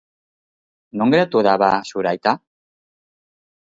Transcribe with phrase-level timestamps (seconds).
[1.03, 2.37] Non geratu da, ba, zure aita?